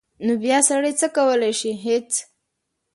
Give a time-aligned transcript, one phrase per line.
[0.25, 2.09] نو بیا سړی څه کولی شي هېڅ.